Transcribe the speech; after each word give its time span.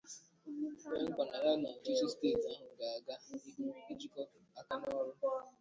kwe 0.83 0.97
nkwà 1.05 1.23
na 1.31 1.37
ya 1.45 1.53
na 1.61 1.67
ọchịchị 1.75 2.05
steeti 2.13 2.47
ahụ 2.53 2.67
ga-aga 2.77 3.15
n'ihu 3.27 3.69
ijikọ 3.91 4.21
aka 4.59 4.75
n'ọrụ. 4.81 5.11